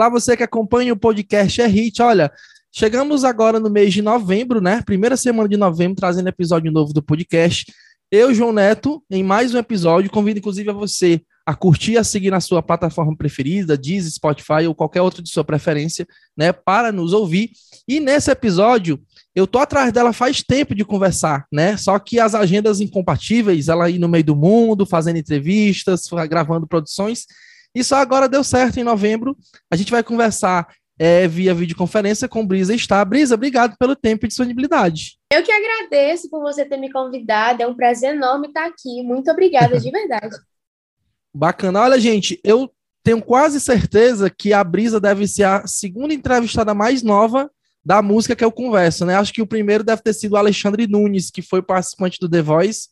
[0.00, 2.00] Olá, você que acompanha o podcast É Hit.
[2.00, 2.32] Olha,
[2.72, 4.80] chegamos agora no mês de novembro, né?
[4.80, 7.70] Primeira semana de novembro, trazendo episódio novo do podcast.
[8.10, 10.10] Eu, João Neto, em mais um episódio.
[10.10, 14.74] Convido, inclusive, a você a curtir, a seguir na sua plataforma preferida, Deezer, Spotify ou
[14.74, 16.50] qualquer outro de sua preferência, né?
[16.50, 17.50] Para nos ouvir.
[17.86, 18.98] E nesse episódio,
[19.34, 21.76] eu tô atrás dela faz tempo de conversar, né?
[21.76, 27.26] Só que as agendas incompatíveis, ela aí no meio do mundo, fazendo entrevistas, gravando produções
[27.74, 29.36] e só agora deu certo em novembro.
[29.70, 33.02] A gente vai conversar é, via videoconferência com Brisa está.
[33.04, 35.18] Brisa, obrigado pelo tempo e disponibilidade.
[35.32, 37.62] Eu que agradeço por você ter me convidado.
[37.62, 39.02] É um prazer enorme estar aqui.
[39.02, 40.36] Muito obrigada, de verdade.
[41.34, 41.80] Bacana.
[41.80, 42.70] Olha, gente, eu
[43.02, 47.50] tenho quase certeza que a Brisa deve ser a segunda entrevistada mais nova
[47.82, 49.14] da música que eu converso, né?
[49.14, 52.42] Acho que o primeiro deve ter sido o Alexandre Nunes, que foi participante do The
[52.42, 52.90] Voice,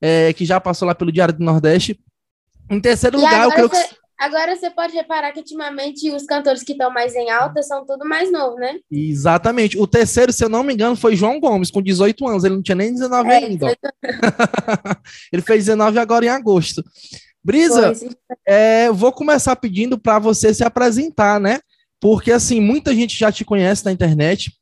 [0.00, 2.00] é, que já passou lá pelo Diário do Nordeste.
[2.70, 3.88] Em terceiro e lugar, eu creio você...
[3.88, 7.84] que Agora você pode reparar que ultimamente os cantores que estão mais em alta são
[7.84, 8.78] tudo mais novos, né?
[8.88, 9.76] Exatamente.
[9.76, 12.44] O terceiro, se eu não me engano, foi João Gomes, com 18 anos.
[12.44, 13.76] Ele não tinha nem 19 é, ainda.
[15.32, 16.84] ele fez 19 agora em agosto.
[17.42, 17.92] Brisa,
[18.46, 21.58] é, vou começar pedindo para você se apresentar, né?
[22.00, 24.52] Porque, assim, muita gente já te conhece na internet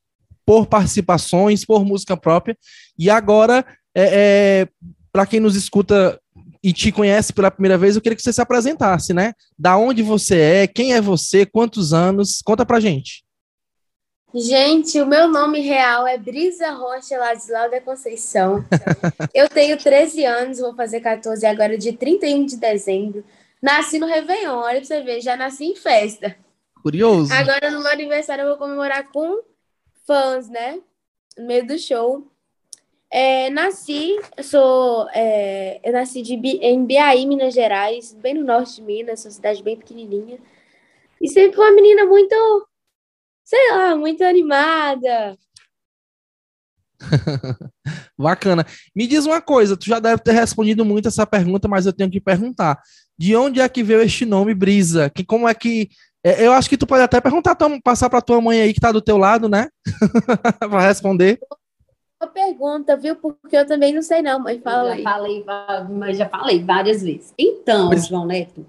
[0.47, 2.56] por participações, por música própria.
[2.98, 3.62] E agora,
[3.94, 4.69] é, é
[5.12, 6.19] para quem nos escuta
[6.62, 9.33] e te conhece pela primeira vez, eu queria que você se apresentasse, né?
[9.58, 12.42] Da onde você é, quem é você, quantos anos?
[12.44, 13.25] Conta pra gente.
[14.33, 18.64] Gente, o meu nome real é Brisa Rocha Ladislau da Conceição.
[19.34, 23.25] eu tenho 13 anos, vou fazer 14 agora, de 31 de dezembro.
[23.61, 26.36] Nasci no Réveillon, olha pra você ver, já nasci em festa.
[26.81, 27.32] Curioso.
[27.32, 29.43] Agora, no meu aniversário, eu vou comemorar com
[30.06, 30.78] fãs, né?
[31.37, 32.26] No meio do show.
[33.12, 38.76] É, nasci, eu sou, é, eu nasci de, em Biaí, Minas Gerais, bem no norte
[38.76, 40.38] de Minas, uma cidade bem pequenininha.
[41.20, 42.69] E sempre uma menina muito,
[43.44, 45.37] sei lá, muito animada.
[48.16, 48.65] Bacana.
[48.94, 52.10] Me diz uma coisa, tu já deve ter respondido muito essa pergunta, mas eu tenho
[52.10, 52.81] que perguntar.
[53.19, 55.10] De onde é que veio este nome Brisa?
[55.10, 55.91] Que como é que
[56.25, 58.93] é, eu acho que tu pode até perguntar, passar para tua mãe aí que tá
[58.93, 59.69] do teu lado, né?
[60.60, 61.41] para responder
[62.26, 63.16] pergunta, viu?
[63.16, 65.44] Porque eu também não sei, não, mas fala já Falei,
[65.91, 67.34] mas já falei várias vezes.
[67.38, 68.06] Então, mas...
[68.06, 68.66] João Neto,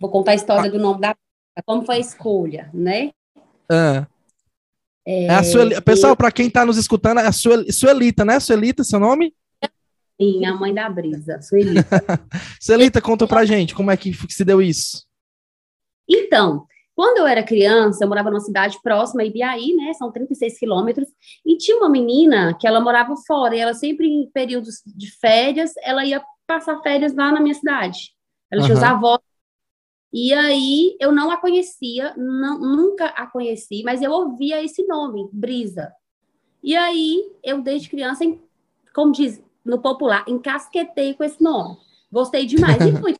[0.00, 0.72] vou contar a história ah.
[0.72, 1.16] do nome da.
[1.64, 3.10] Como foi a escolha, né?
[3.70, 4.06] Ah.
[5.06, 5.80] É, é a Sueli...
[5.80, 7.64] Pessoal, para quem está nos escutando, é a Suel...
[7.72, 8.38] Suelita, né?
[8.38, 9.34] Suelita, seu nome?
[10.20, 12.02] Sim, a mãe da Brisa, Suelita.
[12.60, 15.06] Suelita, conta pra gente como é que se deu isso.
[16.08, 16.66] Então,
[16.98, 19.92] quando eu era criança, eu morava numa cidade próxima, Ibiaí, né?
[19.92, 21.06] São 36 quilômetros,
[21.46, 25.70] e tinha uma menina que ela morava fora, e ela sempre, em períodos de férias,
[25.84, 28.10] ela ia passar férias lá na minha cidade.
[28.50, 28.66] Ela uhum.
[28.66, 29.20] tinha os avós.
[30.12, 35.30] E aí eu não a conhecia, não, nunca a conheci, mas eu ouvia esse nome,
[35.32, 35.92] Brisa.
[36.64, 38.24] E aí eu, desde criança,
[38.92, 41.76] como diz no popular, encasquetei com esse nome.
[42.10, 42.80] Gostei demais.
[42.80, 43.14] E fui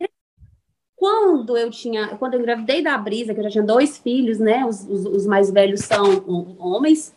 [0.99, 4.67] quando eu tinha, quando eu engravidei da Brisa, que eu já tinha dois filhos, né?
[4.67, 6.25] Os, os, os mais velhos são
[6.59, 7.15] homens.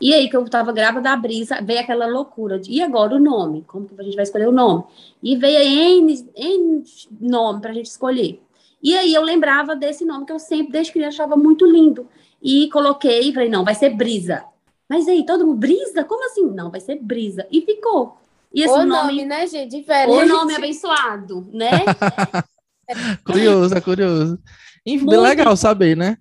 [0.00, 2.60] E aí que eu estava grávida da Brisa, veio aquela loucura.
[2.60, 3.64] De, e agora o nome?
[3.66, 4.84] Como que a gente vai escolher o nome?
[5.20, 6.84] E veio N, N
[7.20, 8.40] nome para a gente escolher.
[8.80, 12.06] E aí eu lembrava desse nome que eu sempre, desde criança, achava muito lindo.
[12.40, 14.44] E coloquei, falei, não, vai ser Brisa.
[14.88, 16.04] Mas aí, todo mundo, Brisa?
[16.04, 16.50] Como assim?
[16.50, 17.46] Não, vai ser Brisa.
[17.50, 18.16] E ficou.
[18.52, 19.76] E esse o nome, nome, né, gente?
[19.76, 20.12] Diferente.
[20.12, 21.70] O nome abençoado, né?
[23.24, 24.38] curioso, é curioso.
[24.86, 26.18] Enfim, Muito legal saber, né?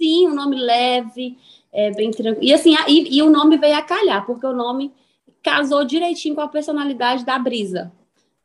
[0.00, 1.36] Sim, o um nome leve,
[1.72, 2.42] é bem tranquilo.
[2.42, 4.92] E assim, e, e, o nome veio a calhar, porque o nome
[5.42, 7.92] casou direitinho com a personalidade da Brisa.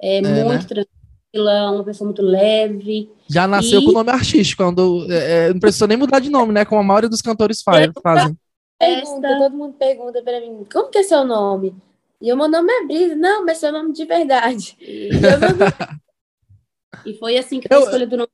[0.01, 0.85] É, é muito né?
[1.33, 3.09] tranquila, uma pessoa muito leve.
[3.29, 3.85] Já nasceu e...
[3.85, 6.65] com o nome artístico, quando é, é, não precisa nem mudar de nome, né?
[6.65, 8.37] Como a maioria dos cantores faz, fazem.
[8.77, 11.73] Pergunta, todo mundo pergunta para mim, como que é seu nome?
[12.21, 13.15] E o meu nome é Brisa.
[13.15, 14.75] Não, mas seu nome de verdade.
[14.81, 16.04] E eu não...
[17.05, 18.29] E foi assim que eu, eu escolhi do nome.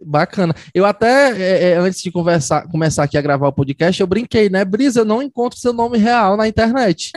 [0.00, 0.54] Bacana.
[0.72, 4.48] Eu até, é, é, antes de conversar, começar aqui a gravar o podcast, eu brinquei,
[4.48, 4.64] né?
[4.64, 7.12] Brisa, eu não encontro seu nome real na internet.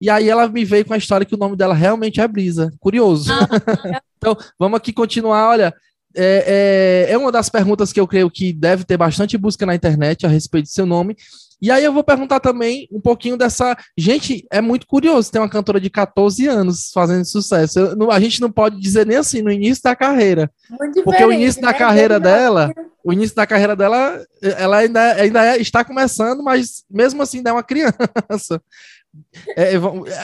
[0.00, 2.70] E aí ela me veio com a história que o nome dela realmente é Brisa.
[2.78, 3.32] Curioso.
[3.32, 3.48] Ah,
[4.18, 5.48] então, vamos aqui continuar.
[5.48, 5.74] Olha,
[6.14, 9.74] é, é, é, uma das perguntas que eu creio que deve ter bastante busca na
[9.74, 11.16] internet a respeito do seu nome.
[11.60, 13.76] E aí eu vou perguntar também um pouquinho dessa.
[13.96, 17.78] Gente, é muito curioso ter uma cantora de 14 anos fazendo sucesso.
[17.78, 20.50] Eu, a gente não pode dizer nem assim no início da carreira.
[20.78, 21.68] Muito porque o início né?
[21.68, 22.72] da carreira dela,
[23.02, 27.50] o início da carreira dela, ela ainda, ainda é, está começando, mas mesmo assim ainda
[27.50, 28.60] é uma criança.
[29.56, 29.72] É,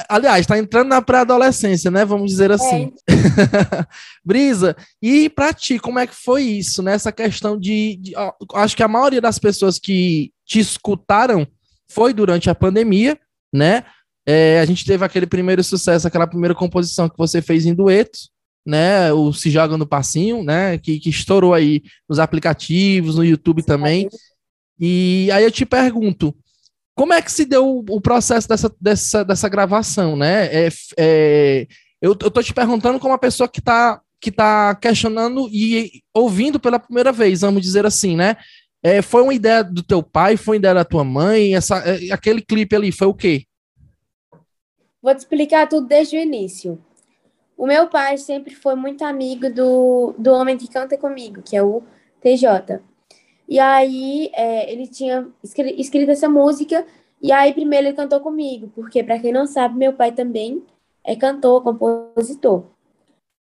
[0.08, 2.04] aliás, está entrando na pré-adolescência, né?
[2.04, 2.54] Vamos dizer é.
[2.54, 2.92] assim.
[3.08, 3.14] É.
[4.24, 6.94] Brisa, e para ti, como é que foi isso, né?
[6.94, 11.46] Essa questão de, de ó, acho que a maioria das pessoas que te escutaram
[11.88, 13.18] foi durante a pandemia,
[13.52, 13.84] né?
[14.26, 18.18] É, a gente teve aquele primeiro sucesso, aquela primeira composição que você fez em dueto,
[18.64, 19.12] né?
[19.12, 20.76] O Se Joga no Passinho, né?
[20.78, 24.08] Que, que estourou aí nos aplicativos, no YouTube também.
[24.78, 26.36] E aí eu te pergunto,
[26.94, 30.46] como é que se deu o, processo dessa, dessa, dessa gravação, né?
[30.46, 30.68] É,
[30.98, 31.66] é,
[32.00, 36.60] eu, eu tô te perguntando como uma pessoa que está que tá questionando e ouvindo
[36.60, 38.36] pela primeira vez, vamos dizer assim, né?
[38.82, 41.54] É, foi uma ideia do teu pai, foi uma ideia da tua mãe?
[41.54, 43.44] Essa, é, aquele clipe ali foi o quê?
[45.00, 46.82] Vou te explicar tudo desde o início.
[47.56, 51.62] O meu pai sempre foi muito amigo do, do homem que canta comigo, que é
[51.62, 51.82] o
[52.20, 52.80] TJ.
[53.48, 56.84] E aí é, ele tinha escrito essa música,
[57.20, 60.64] e aí primeiro ele cantou comigo, porque para quem não sabe, meu pai também
[61.04, 62.64] é cantor, compositor.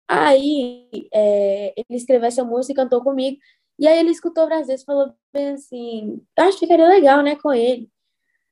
[0.08, 3.40] Aí é, ele escreveu essa música e cantou comigo,
[3.84, 7.54] e aí ele escutou várias vezes, falou bem assim, acho que ficaria legal, né, com
[7.54, 7.90] ele.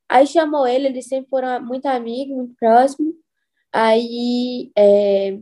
[0.10, 3.16] Aí chamou ele, eles sempre foram muito amigos, muito próximos.
[3.72, 5.40] Aí é,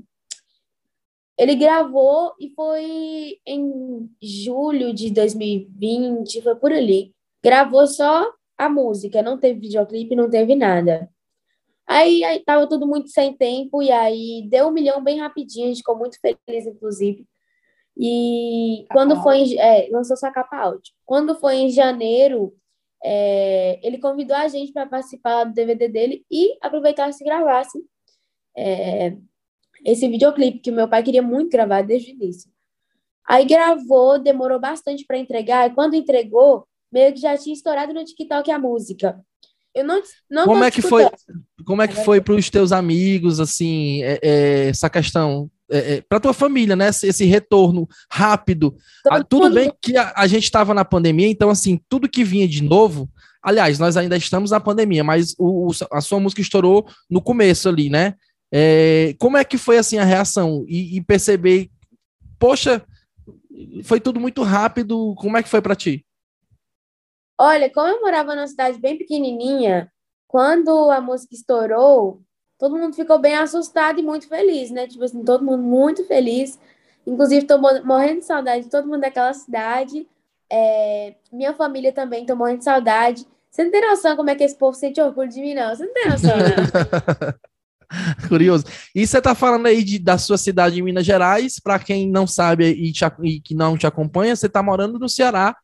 [1.39, 7.11] ele gravou e foi em julho de 2020, foi por ali.
[7.43, 11.09] Gravou só a música, não teve videoclipe, não teve nada.
[11.87, 15.67] Aí, aí tava tudo muito sem tempo, e aí deu um milhão bem rapidinho, a
[15.69, 17.25] gente ficou muito feliz, inclusive.
[17.99, 20.93] E capa quando foi em, é, lançou sua capa áudio.
[21.05, 22.55] Quando foi em janeiro,
[23.03, 27.77] é, ele convidou a gente para participar do DVD dele e aproveitar se gravasse
[28.57, 29.17] é,
[29.85, 32.49] esse videoclipe que o meu pai queria muito gravar desde o início.
[33.27, 38.03] Aí gravou, demorou bastante para entregar, e quando entregou, meio que já tinha estourado no
[38.03, 39.19] TikTok a música.
[39.73, 41.07] Eu não, não como é que foi
[41.63, 45.49] Como é que foi para os teus amigos, assim, é, é, essa questão?
[45.69, 46.89] É, é para tua família, né?
[46.89, 48.75] Esse, retorno rápido.
[49.07, 52.47] Ah, tudo bem que a, a gente estava na pandemia, então, assim, tudo que vinha
[52.47, 53.09] de novo.
[53.41, 57.89] Aliás, nós ainda estamos na pandemia, mas o, a sua música estourou no começo ali,
[57.89, 58.15] né?
[58.51, 61.69] É, como é que foi assim a reação e, e, perceber,
[62.39, 62.83] poxa,
[63.83, 65.13] foi tudo muito rápido.
[65.15, 66.05] Como é que foi para ti?
[67.39, 69.89] Olha, como eu morava numa cidade bem pequenininha,
[70.27, 72.21] quando a música estourou,
[72.59, 74.85] todo mundo ficou bem assustado e muito feliz, né?
[74.85, 76.59] Tipo assim, todo mundo muito feliz.
[77.07, 80.05] Inclusive, tô morrendo de saudade de todo mundo daquela cidade.
[80.51, 83.25] É, minha família também tô morrendo de saudade.
[83.49, 85.73] Você não tem noção como é que esse povo sente orgulho de mim, não.
[85.73, 87.33] Você não tem noção, não.
[88.27, 88.65] Curioso.
[88.93, 92.27] E você está falando aí de, da sua cidade em Minas Gerais, para quem não
[92.27, 95.55] sabe e, te, e, que não te acompanha, você está morando no Ceará.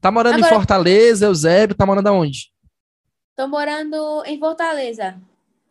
[0.00, 2.50] Tá morando Agora, em Fortaleza, Eusébio, tá morando aonde?
[3.36, 5.16] Tô morando em Fortaleza.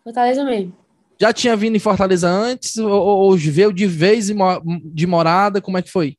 [0.04, 0.76] Fortaleza mesmo.
[1.20, 4.32] Já tinha vindo em Fortaleza antes ou, ou veio de vez
[4.86, 5.62] de morada?
[5.62, 6.18] Como é que foi?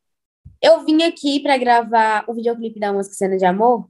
[0.61, 3.89] Eu vim aqui para gravar o videoclipe da música Cena de Amor.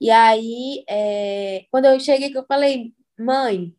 [0.00, 3.72] E aí, é, quando eu cheguei, que eu falei, mãe,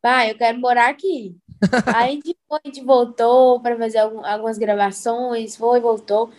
[0.00, 1.36] pai, eu quero morar aqui.
[1.94, 6.30] Aí a gente, foi, a gente voltou para fazer algum, algumas gravações, foi, voltou.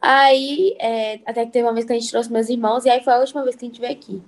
[0.00, 3.02] Aí, é, até que teve uma vez que a gente trouxe meus irmãos, e aí
[3.02, 4.22] foi a última vez que a gente veio aqui.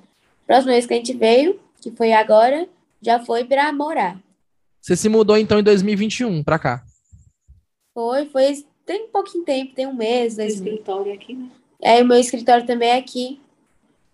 [0.46, 2.68] Próxima vez que a gente veio, que foi agora,
[3.02, 4.18] já foi para morar.
[4.80, 6.84] Você se mudou então em 2021 para cá?
[7.92, 8.64] Foi, foi.
[8.86, 10.36] Tem um pouquinho tempo, tem um mês.
[10.36, 11.48] Dois escritório aqui, né?
[11.82, 13.40] É, o meu escritório também é aqui.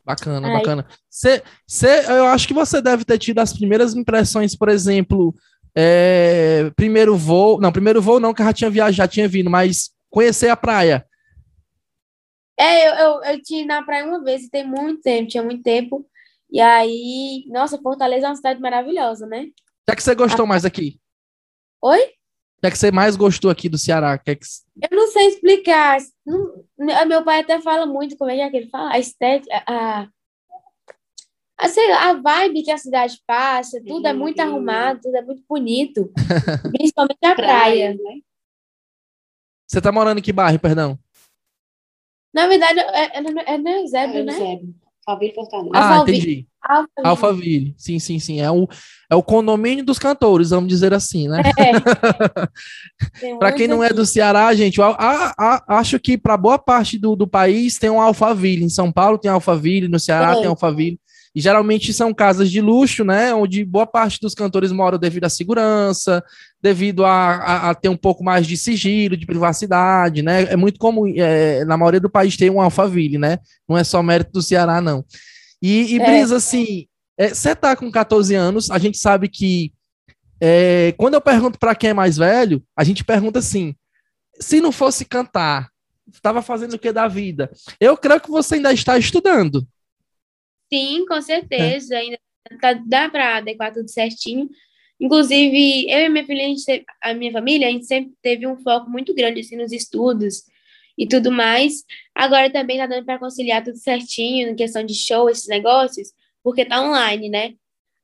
[0.04, 0.54] Bacana, Ai.
[0.54, 0.86] bacana.
[1.10, 5.34] Cê, cê, eu acho que você deve ter tido as primeiras impressões, por exemplo,
[5.74, 7.60] é, primeiro voo.
[7.60, 10.56] Não, primeiro voo não, que eu já tinha viajado, já tinha vindo, mas conhecer a
[10.56, 11.04] praia.
[12.58, 15.42] É, eu, eu, eu tinha ido na praia uma vez e tem muito tempo, tinha
[15.42, 16.06] muito tempo.
[16.50, 19.42] E aí, nossa, Fortaleza é uma cidade maravilhosa, né?
[19.42, 19.52] O
[19.86, 20.48] que é que você gostou a...
[20.48, 21.00] mais aqui?
[21.82, 22.00] Oi?
[22.00, 24.16] O que é que você mais gostou aqui do Ceará?
[24.18, 24.46] Que é que...
[24.90, 25.98] Eu não sei explicar.
[26.24, 28.92] Não, meu pai até fala muito, como é que ele fala?
[28.92, 30.08] A estética, a,
[31.58, 35.22] a, sei lá, a vibe que a cidade passa, tudo é muito arrumado, tudo é
[35.22, 36.10] muito bonito.
[36.72, 37.94] principalmente a praia.
[37.94, 38.20] Né?
[39.66, 40.98] Você tá morando em que bairro, perdão?
[42.32, 44.60] Na verdade, é, é, é no Eusébio, é né?
[45.06, 45.70] Alphaville Fortaleza.
[45.74, 46.46] Ah, entendi.
[46.60, 46.90] Alphaville.
[47.04, 47.74] Alphaville.
[47.78, 48.40] Sim, sim, sim.
[48.40, 48.68] É o,
[49.08, 51.42] é o condomínio dos cantores, vamos dizer assim, né?
[51.56, 51.72] É.
[53.38, 56.98] para quem não é do Ceará, gente, a, a, a, acho que para boa parte
[56.98, 58.64] do, do país tem um Alphaville.
[58.64, 60.36] Em São Paulo tem Alphaville, no Ceará é.
[60.36, 60.98] tem Alphaville.
[61.36, 63.34] E geralmente são casas de luxo, né?
[63.34, 66.24] Onde boa parte dos cantores moram devido à segurança,
[66.62, 70.44] devido a, a, a ter um pouco mais de sigilo, de privacidade, né?
[70.44, 73.38] É muito comum, é, na maioria do país, ter um Alphaville, né?
[73.68, 75.04] Não é só mérito do Ceará, não.
[75.60, 76.06] E, e é.
[76.06, 76.86] Brisa, assim,
[77.20, 79.74] Você é, tá com 14 anos, a gente sabe que
[80.40, 83.74] é, quando eu pergunto para quem é mais velho, a gente pergunta assim:
[84.40, 85.68] se não fosse cantar,
[86.10, 87.50] estava fazendo o que da vida?
[87.78, 89.68] Eu creio que você ainda está estudando.
[90.72, 91.94] Sim, com certeza.
[91.94, 91.98] É.
[91.98, 92.18] Ainda
[92.60, 94.48] tá, dá para adequar tudo certinho.
[95.00, 98.56] Inclusive, eu e minha filha, a, gente, a minha família, a gente sempre teve um
[98.56, 100.42] foco muito grande assim, nos estudos
[100.96, 101.84] e tudo mais.
[102.14, 106.08] Agora também tá dando para conciliar tudo certinho, em questão de show, esses negócios,
[106.42, 107.54] porque tá online, né?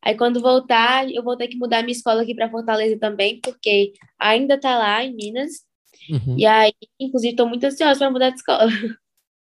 [0.02, 3.92] Aí quando voltar, eu vou ter que mudar minha escola aqui para Fortaleza também, porque
[4.18, 5.62] ainda tá lá em Minas.
[6.10, 6.36] Uhum.
[6.36, 8.68] E aí, inclusive, estou muito ansiosa para mudar de escola.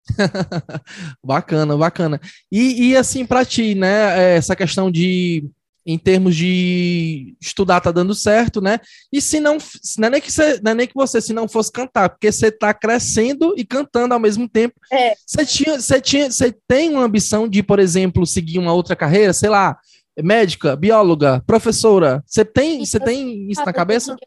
[1.23, 2.21] bacana, bacana.
[2.51, 5.49] E, e assim, para ti, né, essa questão de
[5.89, 8.77] em termos de estudar tá dando certo, né?
[9.09, 9.57] E se não,
[9.97, 12.29] não é nem que você, não é nem que você se não fosse cantar, porque
[12.29, 14.75] você tá crescendo e cantando ao mesmo tempo.
[14.91, 15.13] É.
[15.25, 19.31] Você tinha, você tinha, você tem uma ambição de, por exemplo, seguir uma outra carreira,
[19.31, 19.77] sei lá,
[20.21, 22.21] médica, bióloga, professora.
[22.27, 24.17] Você tem, você tem isso na cabeça?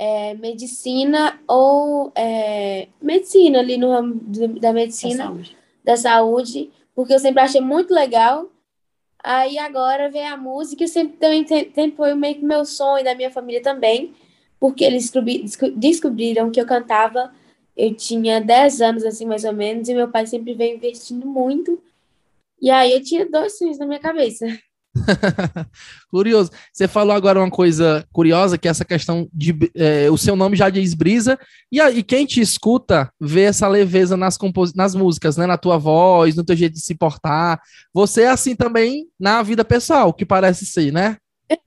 [0.00, 4.14] É, medicina ou é, medicina ali no ramo
[4.60, 5.56] da medicina, da saúde.
[5.84, 8.48] da saúde, porque eu sempre achei muito legal
[9.22, 13.14] Aí agora vem a música, e sempre também sempre foi meio que meu sonho da
[13.14, 14.14] minha família também,
[14.60, 15.12] porque eles
[15.76, 17.32] descobriram que eu cantava,
[17.76, 21.82] eu tinha 10 anos assim mais ou menos, e meu pai sempre veio investindo muito.
[22.60, 24.46] E aí eu tinha dois sonhos na minha cabeça.
[26.10, 26.50] Curioso.
[26.72, 29.54] Você falou agora uma coisa curiosa, que é essa questão de.
[29.74, 31.38] É, o seu nome já diz brisa,
[31.70, 35.46] e, e quem te escuta vê essa leveza nas, compos nas músicas, né?
[35.46, 37.60] Na tua voz, no teu jeito de se portar.
[37.92, 41.16] Você é assim também na vida pessoal, que parece ser, né?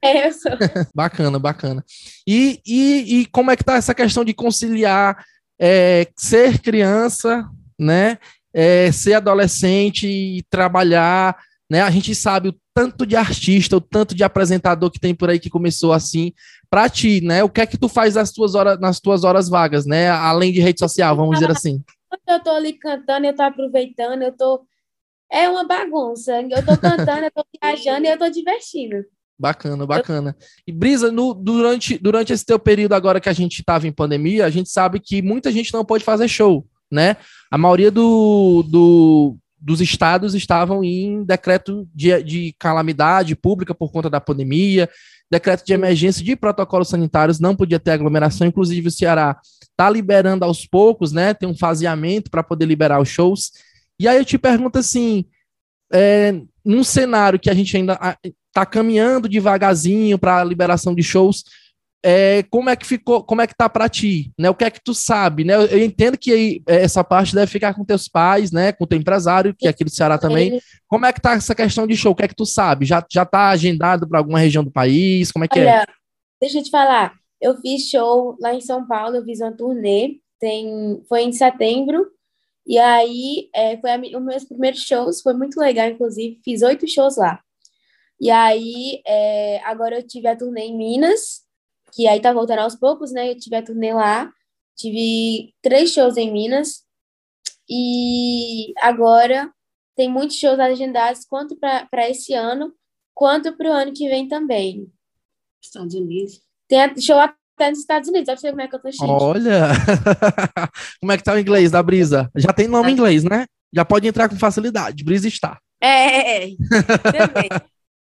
[0.03, 0.51] É, eu sou.
[0.93, 1.83] bacana, bacana.
[2.27, 5.23] E, e, e como é que tá essa questão de conciliar
[5.59, 7.47] é, ser criança,
[7.79, 8.17] né?
[8.53, 11.37] É, ser adolescente e trabalhar
[11.71, 11.81] né?
[11.81, 15.39] A gente sabe o tanto de artista, o tanto de apresentador que tem por aí
[15.39, 16.33] que começou assim.
[16.69, 17.43] Para ti, né?
[17.43, 20.09] O que é que tu faz nas tuas horas, nas tuas horas vagas, né?
[20.09, 21.83] Além de rede social, vamos dizer assim.
[22.27, 24.65] Eu tô ali cantando, eu tô aproveitando, eu tô
[25.31, 26.41] é uma bagunça.
[26.41, 29.05] Eu tô cantando, eu tô viajando e eu tô divertindo.
[29.39, 30.37] Bacana, bacana.
[30.67, 34.45] E Brisa, no, durante, durante esse teu período agora que a gente estava em pandemia,
[34.45, 37.15] a gente sabe que muita gente não pode fazer show, né?
[37.49, 44.09] A maioria do, do, dos estados estavam em decreto de, de calamidade pública por conta
[44.09, 44.89] da pandemia,
[45.29, 50.43] decreto de emergência de protocolos sanitários, não podia ter aglomeração, inclusive o Ceará está liberando
[50.43, 51.33] aos poucos, né?
[51.33, 53.51] Tem um faseamento para poder liberar os shows.
[53.99, 55.25] E aí eu te pergunto assim,
[55.93, 61.43] é, num cenário que a gente ainda está caminhando devagarzinho para a liberação de shows,
[62.03, 64.49] é, como é que ficou, como é que tá para ti, né?
[64.49, 65.53] O que é que tu sabe, né?
[65.53, 68.71] Eu, entendo que aí, é, essa parte deve ficar com teus pais, né?
[68.71, 70.59] Com teu empresário, que é aqui do Ceará também.
[70.87, 72.11] Como é que tá essa questão de show?
[72.11, 72.85] O que é que tu sabe?
[72.85, 75.31] Já, já tá agendado para alguma região do país?
[75.31, 75.61] Como é que é?
[75.61, 75.85] Olha, é?
[76.41, 77.13] Deixa eu te falar.
[77.39, 82.07] Eu fiz show lá em São Paulo, eu fiz uma turnê, tem, foi em setembro,
[82.65, 86.87] e aí é, foi a, os meus primeiros shows, foi muito legal, inclusive, fiz oito
[86.87, 87.39] shows lá.
[88.19, 91.41] E aí, é, agora eu tive a turnê em Minas,
[91.93, 93.29] que aí tá voltando aos poucos, né?
[93.29, 94.31] Eu tive a turnê lá,
[94.75, 96.83] tive três shows em Minas,
[97.73, 99.49] e agora
[99.95, 102.73] tem muitos shows agendados, quanto para esse ano,
[103.13, 104.87] quanto para o ano que vem também.
[105.63, 106.41] Estados Unidos.
[106.67, 109.05] Tem show até nos Estados Unidos, ser como é que eu tô chique.
[109.05, 109.69] Olha!
[110.99, 112.29] como é que tá o inglês da Brisa?
[112.35, 113.45] Já tem nome em inglês, né?
[113.73, 115.03] Já pode entrar com facilidade.
[115.03, 115.57] Brisa está.
[115.81, 116.49] É, é, é.
[117.27, 117.49] também.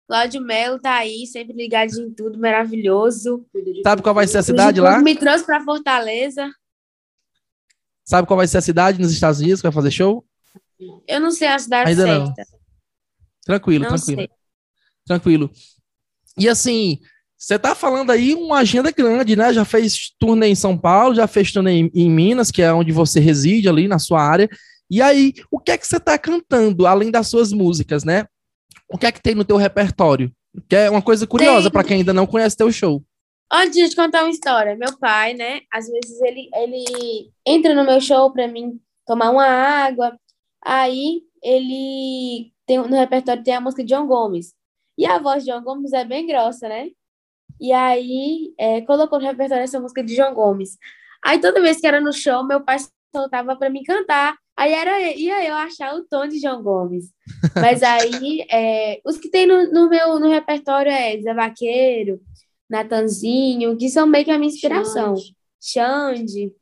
[0.06, 3.46] Cláudio Melo tá aí, sempre ligado em tudo, maravilhoso.
[3.82, 4.98] Sabe qual vai ser a cidade lá?
[5.00, 6.50] Me trouxe para Fortaleza.
[8.04, 10.24] Sabe qual vai ser a cidade nos Estados Unidos que vai fazer show?
[11.06, 12.24] Eu não sei a cidade Ainda certa.
[12.24, 12.34] Não.
[13.44, 14.20] Tranquilo, não tranquilo.
[14.20, 14.30] Sei.
[15.06, 15.50] Tranquilo.
[16.36, 16.98] E assim,
[17.38, 19.52] você tá falando aí uma agenda grande, né?
[19.52, 22.92] Já fez turnê em São Paulo, já fez turnê em, em Minas, que é onde
[22.92, 24.48] você reside ali na sua área.
[24.90, 28.26] E aí, o que é que você tá cantando, além das suas músicas, né?
[28.88, 30.30] O que é que tem no teu repertório?
[30.68, 33.02] Que é uma coisa curiosa para quem ainda não conhece teu show.
[33.50, 35.60] Antes de te contar uma história, meu pai, né?
[35.70, 40.16] Às vezes ele, ele entra no meu show para mim tomar uma água.
[40.64, 44.54] Aí ele tem no repertório tem a música de John Gomes.
[44.96, 46.90] E a voz de John Gomes é bem grossa, né?
[47.60, 50.76] E aí é, colocou no repertório essa música de João Gomes.
[51.24, 52.78] Aí toda vez que era no show, meu pai
[53.14, 54.36] soltava para mim cantar.
[54.56, 57.10] Aí era, ia eu achar o tom de João Gomes.
[57.54, 62.20] Mas aí, é, os que tem no, no, meu no repertório é Zé Vaqueiro,
[62.68, 65.14] Natanzinho, que são meio que a minha inspiração.
[65.60, 66.52] Xande.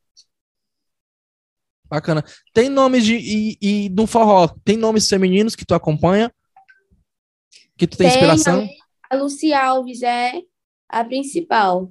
[7.77, 8.69] Que tu tem, Tem, inspiração?
[9.11, 10.41] A Lucy Alves é
[10.89, 11.91] a principal.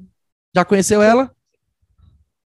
[0.56, 1.36] Já conheceu ela?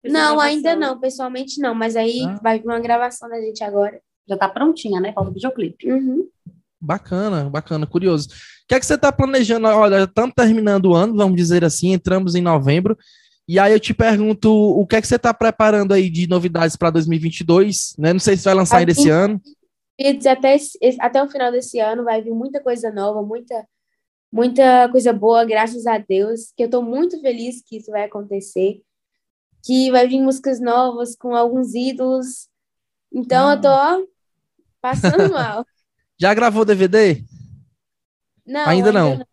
[0.04, 2.38] Não, ainda não, pessoalmente não, mas aí Ah.
[2.42, 4.00] vai vir uma gravação da gente agora.
[4.28, 5.12] Já tá prontinha, né?
[5.12, 5.90] Falta o videoclipe.
[5.90, 6.28] Uhum.
[6.80, 8.28] Bacana, bacana, curioso.
[8.28, 9.66] O que é que você está planejando?
[9.66, 12.96] Olha, estamos terminando o ano, vamos dizer assim, entramos em novembro.
[13.46, 16.76] E aí eu te pergunto, o que é que você está preparando aí de novidades
[16.76, 17.94] para 2022?
[17.98, 18.12] Né?
[18.12, 19.40] Não sei se vai lançar ainda esse ano.
[19.98, 20.56] E até,
[21.00, 23.66] até o final desse ano vai vir muita coisa nova, muita,
[24.32, 28.80] muita coisa boa, graças a Deus, que eu tô muito feliz que isso vai acontecer.
[29.64, 32.48] Que vai vir músicas novas com alguns ídolos.
[33.12, 34.02] Então eu tô ó,
[34.80, 35.64] passando mal.
[36.20, 37.24] Já gravou DVD?
[38.46, 39.26] Não, Ainda não.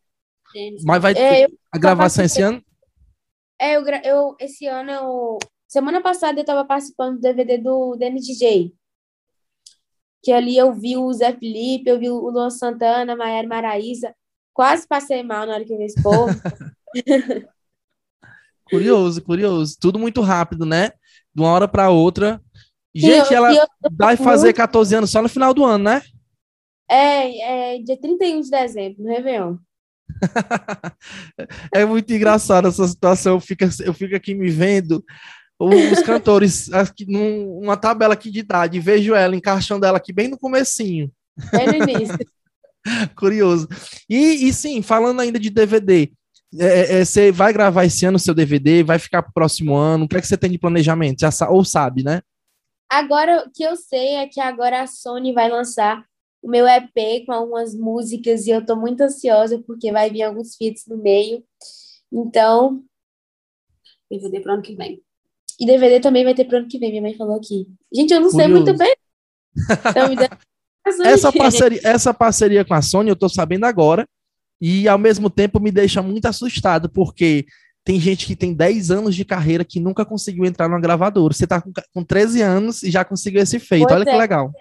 [0.85, 2.63] Mas vai ter É, eu, a gravação esse ano?
[3.59, 8.73] é, eu, eu esse ano eu semana passada eu tava participando do DVD do DNDJ.
[10.23, 14.15] Que ali eu vi o Zé Felipe, eu vi o Luan Santana, Maiara Maraíza.
[14.53, 16.31] Quase passei mal na hora que eu vi esse povo.
[18.71, 19.77] Curioso, curioso.
[19.79, 20.89] Tudo muito rápido, né?
[21.33, 22.41] De uma hora para outra.
[22.95, 26.01] Gente, eu- ela eu- vai fazer 14 anos só no final do ano, né?
[26.89, 29.57] É, é dia 31 de dezembro, no Réveillon.
[31.73, 33.33] É muito engraçado essa situação.
[33.35, 35.03] Eu fico, eu fico aqui me vendo
[35.59, 38.79] os cantores aqui numa tabela aqui de idade.
[38.79, 41.11] Vejo ela encaixando ela aqui bem no comecinho.
[41.51, 42.17] Bem no início.
[43.15, 43.67] Curioso.
[44.09, 46.11] E, e sim, falando ainda de DVD,
[46.59, 48.83] é, é, você vai gravar esse ano o seu DVD?
[48.83, 50.05] Vai ficar pro próximo ano?
[50.05, 51.21] O que é que você tem de planejamento?
[51.21, 52.21] Já sa- ou sabe, né?
[52.89, 56.03] Agora, o que eu sei é que agora a Sony vai lançar
[56.41, 60.55] o meu EP com algumas músicas e eu tô muito ansiosa porque vai vir alguns
[60.57, 61.43] feats no meio.
[62.11, 62.83] Então,
[64.09, 65.01] DVD pro ano que vem.
[65.59, 67.67] e DVD também vai ter pro ano que vem, minha mãe falou aqui.
[67.93, 68.65] Gente, eu não sei Curioso.
[68.65, 68.95] muito bem.
[69.89, 70.29] Então, me dá...
[71.05, 74.07] Essa parceria, essa parceria com a Sony eu tô sabendo agora
[74.61, 77.45] e ao mesmo tempo me deixa muito assustado porque
[77.83, 81.33] tem gente que tem 10 anos de carreira que nunca conseguiu entrar numa gravadora.
[81.33, 83.87] Você tá com, com 13 anos e já conseguiu esse feito.
[83.87, 84.17] Pois Olha que é.
[84.17, 84.51] legal.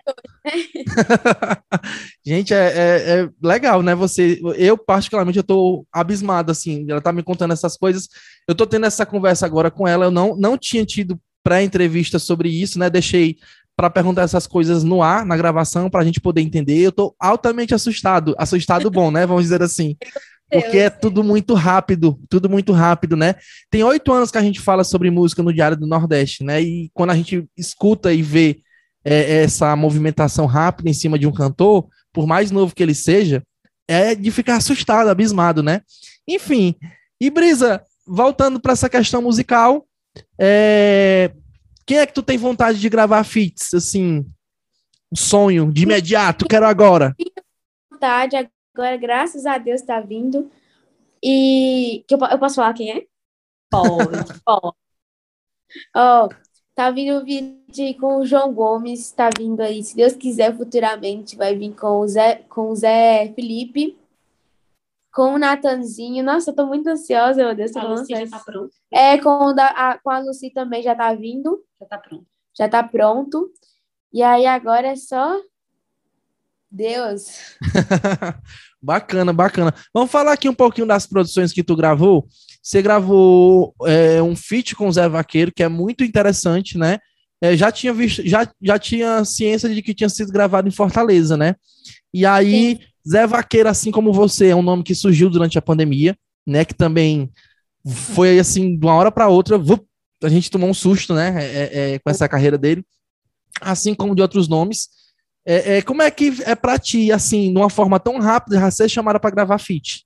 [2.25, 3.95] gente, é, é- é legal, né?
[3.95, 6.87] Você, eu particularmente eu tô abismado assim.
[6.89, 8.09] Ela tá me contando essas coisas.
[8.49, 10.07] Eu tô tendo essa conversa agora com ela.
[10.07, 12.89] Eu não não tinha tido pré-entrevista sobre isso, né?
[12.89, 13.37] Deixei
[13.81, 16.77] para perguntar essas coisas no ar, na gravação, para a gente poder entender.
[16.77, 19.25] Eu tô altamente assustado, assustado bom, né?
[19.25, 19.97] Vamos dizer assim.
[20.53, 23.37] Porque é tudo muito rápido, tudo muito rápido, né?
[23.71, 26.61] Tem oito anos que a gente fala sobre música no Diário do Nordeste, né?
[26.61, 28.61] E quando a gente escuta e vê
[29.03, 33.43] é, essa movimentação rápida em cima de um cantor, por mais novo que ele seja,
[33.89, 35.81] é de ficar assustado, abismado, né?
[36.29, 36.75] Enfim,
[37.19, 39.87] e Brisa, voltando para essa questão musical,
[40.39, 41.31] é,
[41.91, 44.25] quem é que tu tem vontade de gravar feats, assim,
[45.11, 47.17] um sonho de imediato, quero agora.
[47.91, 50.49] vontade, agora, graças a Deus, tá vindo.
[51.21, 53.07] E que eu, eu posso falar quem é?
[53.69, 54.77] Pode, pode.
[55.97, 56.29] Ó,
[56.77, 61.35] tá vindo o vídeo com o João Gomes, tá vindo aí, se Deus quiser, futuramente,
[61.35, 63.99] vai vir com o Zé, com o Zé Felipe,
[65.13, 66.25] com o Natanzinho.
[66.25, 68.71] Nossa, eu tô muito ansiosa, meu Deus, A Lucy já tá pronto.
[68.93, 72.27] É, com, o da, a, com a Lucy também já tá vindo, Já tá pronto.
[72.57, 73.51] já tá pronto.
[74.13, 75.41] E aí agora é só
[76.71, 77.57] Deus.
[78.83, 79.75] Bacana, bacana.
[79.93, 82.27] Vamos falar aqui um pouquinho das produções que tu gravou.
[82.63, 86.99] Você gravou é, um feat com o Zé Vaqueiro, que é muito interessante, né?
[87.43, 91.37] É, já tinha visto, já, já tinha ciência de que tinha sido gravado em Fortaleza,
[91.37, 91.57] né?
[92.13, 96.17] E aí, Zé Vaqueiro, assim como você, é um nome que surgiu durante a pandemia,
[96.47, 96.65] né?
[96.65, 97.31] Que também
[97.85, 99.85] foi assim, de uma hora para outra, vup,
[100.23, 101.35] a gente tomou um susto, né?
[101.39, 102.85] é, é, com essa carreira dele,
[103.61, 104.89] assim como de outros nomes.
[105.47, 108.71] É, é, como é que é pra ti, assim, de uma forma tão rápida, já
[108.71, 110.05] ser chamada para gravar feat?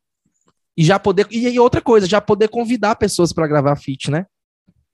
[0.76, 1.26] E já poder.
[1.30, 4.26] E, e outra coisa, já poder convidar pessoas para gravar feat, né?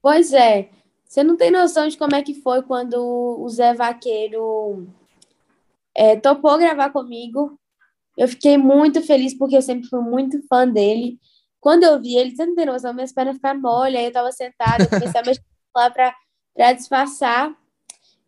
[0.03, 0.71] Pois é,
[1.07, 4.89] você não tem noção de como é que foi quando o Zé Vaqueiro
[5.95, 7.59] é, topou gravar comigo.
[8.17, 11.19] Eu fiquei muito feliz porque eu sempre fui muito fã dele.
[11.61, 14.85] Quando eu vi ele, você não noção, minhas pernas ficaram mole, aí eu tava sentada,
[14.85, 15.43] eu comecei a mexer
[15.77, 16.15] lá pra,
[16.55, 17.55] pra disfarçar.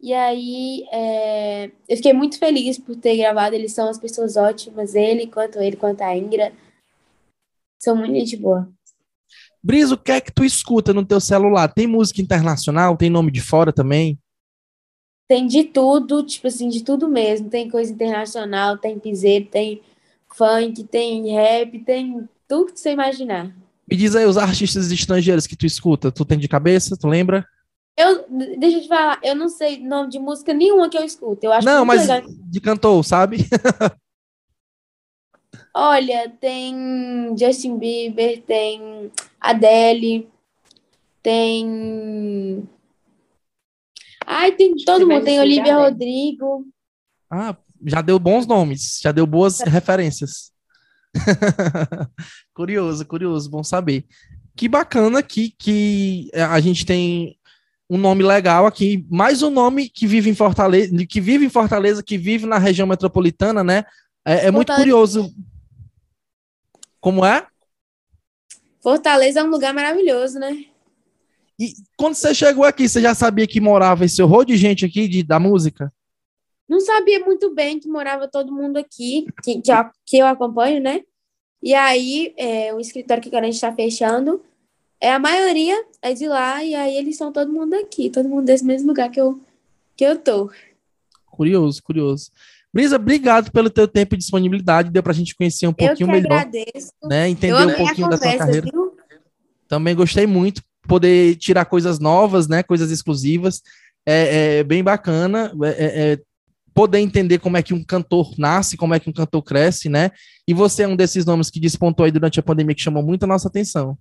[0.01, 3.55] E aí é, eu fiquei muito feliz por ter gravado.
[3.55, 6.53] Eles são as pessoas ótimas, ele, quanto ele, quanto a Ingra.
[7.79, 8.69] São muito gente boa.
[9.63, 11.73] Brisa, o que é que tu escuta no teu celular?
[11.73, 12.97] Tem música internacional?
[12.97, 14.19] Tem nome de fora também?
[15.33, 17.49] Tem de tudo, tipo assim, de tudo mesmo.
[17.49, 19.81] Tem coisa internacional, tem piseiro, tem
[20.29, 23.51] funk, tem rap, tem tudo que você imaginar.
[23.91, 26.13] Me diz aí os artistas estrangeiros que tu escuta.
[26.13, 26.99] Tu tem de cabeça?
[26.99, 27.47] Tu lembra?
[27.97, 28.27] Eu,
[28.59, 31.47] deixa eu te falar, eu não sei nome de música nenhuma que eu escuto.
[31.47, 32.29] Eu acho Não, mas legal.
[32.29, 33.39] de cantor, sabe?
[35.75, 40.29] Olha, tem Justin Bieber, tem Adele,
[41.23, 42.62] tem.
[44.43, 45.25] Ai, tem todo mundo.
[45.25, 46.67] Tem Olivia Rodrigo.
[47.31, 50.51] Ah, já deu bons nomes, já deu boas referências.
[52.53, 54.05] curioso, curioso, bom saber.
[54.57, 57.39] Que bacana que, que a gente tem
[57.89, 62.03] um nome legal aqui, mais um nome que vive em Fortaleza, que vive em Fortaleza,
[62.03, 63.85] que vive na região metropolitana, né?
[64.25, 65.33] É, é muito curioso.
[67.01, 67.47] Como é?
[68.83, 70.65] Fortaleza é um lugar maravilhoso, né?
[71.59, 75.07] E quando você chegou aqui, você já sabia que morava esse horror de gente aqui
[75.07, 75.93] de, da música?
[76.69, 80.81] Não sabia muito bem que morava todo mundo aqui, que, que, eu, que eu acompanho,
[80.81, 81.03] né?
[81.63, 84.43] E aí, é, o escritório que agora a gente está fechando,
[85.01, 88.47] é a maioria é de lá, e aí eles são todo mundo aqui, todo mundo
[88.47, 89.41] desse mesmo lugar que eu,
[89.97, 90.51] que eu tô.
[91.27, 92.31] Curioso, curioso.
[92.73, 96.21] Brisa, obrigado pelo teu tempo e disponibilidade, deu pra gente conhecer um pouquinho eu que
[96.21, 96.33] melhor.
[96.33, 96.93] Agradeço.
[97.05, 97.29] Né?
[97.29, 98.71] Entender um pouquinho da tua carreira.
[98.73, 98.97] Viu?
[99.69, 102.63] Também gostei muito, poder tirar coisas novas, né?
[102.63, 103.63] Coisas exclusivas.
[104.07, 105.53] É, é bem bacana.
[105.63, 106.19] É, é, é
[106.75, 110.11] poder entender como é que um cantor nasce, como é que um cantor cresce, né?
[110.47, 113.25] E você é um desses nomes que despontou aí durante a pandemia que chamou muito
[113.25, 113.97] a nossa atenção.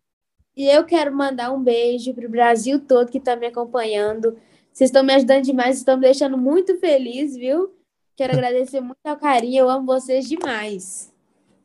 [0.55, 4.37] E eu quero mandar um beijo para o Brasil todo que está me acompanhando.
[4.71, 7.73] Vocês estão me ajudando demais, estão me deixando muito feliz, viu?
[8.15, 11.10] Quero agradecer muito ao carinho, eu amo vocês demais.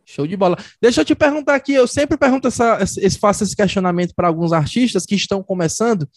[0.06, 0.56] Show de bola.
[0.80, 4.52] Deixa eu te perguntar aqui, eu sempre pergunto essa, esse, faço esse questionamento para alguns
[4.52, 6.08] artistas que estão começando,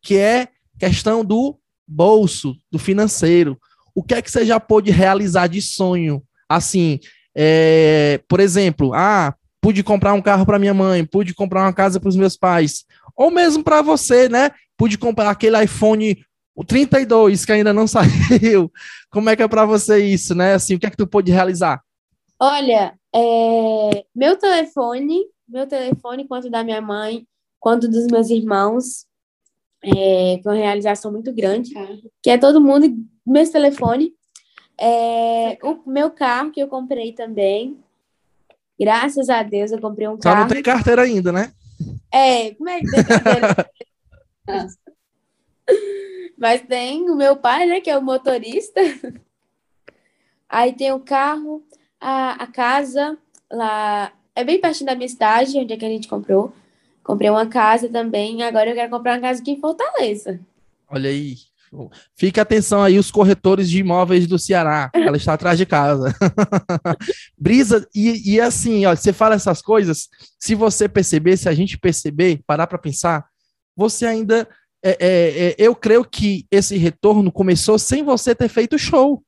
[0.00, 3.58] que é questão do bolso, do financeiro
[3.94, 6.22] o que é que você já pôde realizar de sonho?
[6.48, 6.98] Assim,
[7.34, 12.00] é, por exemplo, ah, pude comprar um carro para minha mãe, pude comprar uma casa
[12.00, 12.84] para os meus pais,
[13.16, 14.50] ou mesmo para você, né?
[14.76, 16.24] Pude comprar aquele iPhone
[16.54, 18.70] o 32 que ainda não saiu.
[19.10, 20.54] Como é que é para você isso, né?
[20.54, 21.80] Assim, o que é que tu pôde realizar?
[22.44, 27.24] Olha, é, meu telefone, meu telefone, quanto da minha mãe,
[27.60, 29.06] quanto dos meus irmãos,
[29.80, 31.72] é, foi uma realização muito grande,
[32.20, 32.92] que é todo mundo
[33.24, 34.12] meu telefone,
[34.76, 37.78] é, o meu carro que eu comprei também.
[38.76, 40.38] Graças a Deus eu comprei um carro.
[40.38, 41.52] Só não tem carteira ainda, né?
[42.10, 43.70] É, como é que tem carteira?
[46.36, 48.80] Mas tem o meu pai, né, que é o motorista.
[50.48, 51.64] Aí tem o carro,
[52.02, 53.16] a, a casa
[53.50, 54.12] lá.
[54.34, 56.52] É bem pertinho da minha cidade, onde é que a gente comprou.
[57.04, 58.42] Comprei uma casa também.
[58.42, 60.40] Agora eu quero comprar uma casa aqui em Fortaleza.
[60.88, 61.36] Olha aí.
[62.14, 64.90] Fique atenção aí os corretores de imóveis do Ceará.
[64.92, 66.14] Ela está atrás de casa.
[67.38, 71.78] Brisa, e, e assim, ó, você fala essas coisas, se você perceber, se a gente
[71.78, 73.24] perceber, parar para pensar,
[73.76, 74.48] você ainda.
[74.84, 79.22] É, é, é, eu creio que esse retorno começou sem você ter feito show.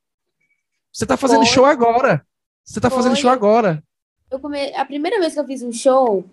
[0.92, 1.46] Você está fazendo Foi.
[1.46, 2.26] show agora.
[2.64, 3.83] Você está fazendo show agora.
[4.31, 4.74] Eu come...
[4.74, 6.24] A primeira vez que eu fiz um show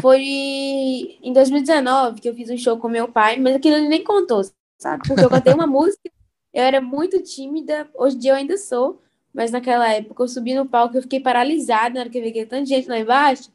[0.00, 4.02] foi em 2019, que eu fiz um show com meu pai, mas aquilo ele nem
[4.02, 4.42] contou
[4.82, 5.06] sabe?
[5.06, 6.10] Porque eu cantei uma música,
[6.52, 9.00] eu era muito tímida, hoje em dia eu ainda sou,
[9.32, 12.28] mas naquela época eu subi no palco, eu fiquei paralisada na hora que eu vi
[12.28, 13.50] aquele tanto de gente lá embaixo,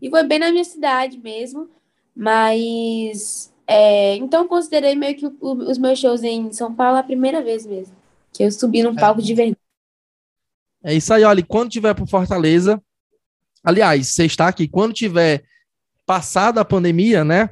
[0.00, 1.68] e foi bem na minha cidade mesmo,
[2.16, 7.02] mas é, então eu considerei meio que o, os meus shows em São Paulo a
[7.02, 7.94] primeira vez mesmo,
[8.32, 9.61] que eu subi num palco de verdade.
[10.84, 12.82] É isso aí, olha, quando tiver por Fortaleza,
[13.62, 15.44] aliás, você está aqui, quando tiver
[16.04, 17.50] passada a pandemia, né?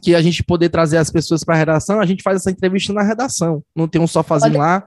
[0.00, 2.92] que a gente poder trazer as pessoas para a redação, a gente faz essa entrevista
[2.92, 3.62] na redação.
[3.74, 4.64] Não tem um sofazinho Pode...
[4.64, 4.86] lá.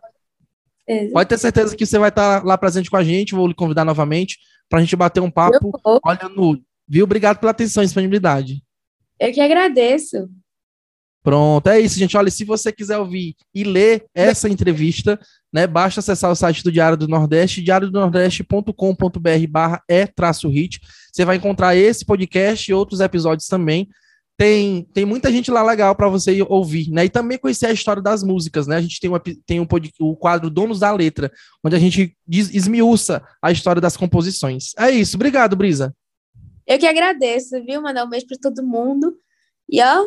[1.14, 3.36] Pode ter certeza que você vai estar lá presente com a gente.
[3.36, 5.72] Vou lhe convidar novamente para a gente bater um papo.
[6.04, 6.60] Olha no.
[6.88, 7.04] Viu?
[7.04, 8.64] Obrigado pela atenção e disponibilidade.
[9.20, 10.30] Eu que agradeço.
[11.22, 12.18] Pronto, é isso, gente.
[12.18, 15.20] Olha, se você quiser ouvir e ler essa entrevista,
[15.52, 20.80] né, basta acessar o site do Diário do Nordeste, diariodonordeste.com.br barra e-hit.
[21.12, 23.90] Você vai encontrar esse podcast e outros episódios também
[24.40, 27.04] tem, tem muita gente lá legal para você ouvir, né?
[27.04, 28.78] E também conhecer a história das músicas, né?
[28.78, 29.68] A gente tem, uma, tem um,
[30.00, 31.30] o quadro Donos da Letra,
[31.62, 34.72] onde a gente diz, esmiuça a história das composições.
[34.78, 35.18] É isso.
[35.18, 35.94] Obrigado, Brisa.
[36.66, 37.82] Eu que agradeço, viu?
[37.82, 39.14] Mandar um beijo para todo mundo.
[39.70, 40.06] E ó,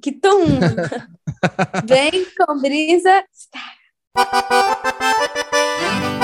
[0.00, 0.40] que tom!
[1.86, 3.22] Vem com Brisa.
[4.16, 6.19] Thank you.